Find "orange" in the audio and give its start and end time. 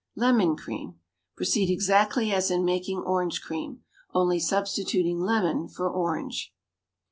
3.01-3.39, 5.87-6.51